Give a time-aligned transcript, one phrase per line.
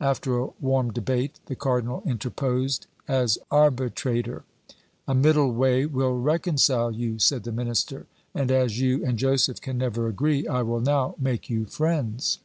[0.00, 4.44] After a warm debate, the cardinal interposed as arbitrator:
[5.08, 9.78] "A middle way will reconcile you," said the minister, "and as you and Joseph can
[9.78, 12.38] never agree, I will now make you friends."